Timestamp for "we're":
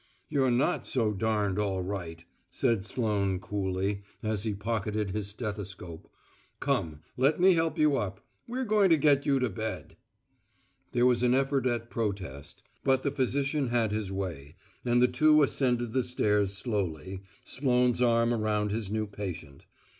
8.47-8.65